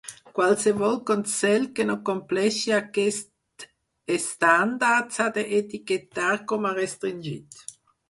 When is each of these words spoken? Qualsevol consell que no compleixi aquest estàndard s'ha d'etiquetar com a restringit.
Qualsevol 0.37 0.95
consell 1.09 1.67
que 1.79 1.85
no 1.89 1.97
compleixi 2.09 2.75
aquest 2.79 3.67
estàndard 4.19 5.17
s'ha 5.19 5.31
d'etiquetar 5.39 6.35
com 6.55 6.71
a 6.73 6.77
restringit. 6.83 7.67